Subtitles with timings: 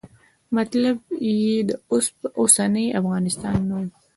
[0.57, 0.95] مطلب
[1.27, 1.71] یې د
[2.39, 3.83] اوسني افغانستان نه و.